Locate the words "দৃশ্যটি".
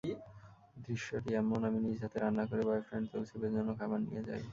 0.83-1.29